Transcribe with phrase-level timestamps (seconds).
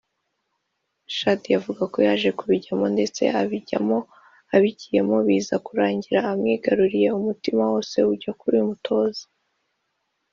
[1.15, 3.97] "Chadia avuga ko yaje kubijyamo ndetse abijyamo
[4.55, 9.23] abigiyemo biza kurangira amwigaruriye umutima wose ujya kuri uyu mutoza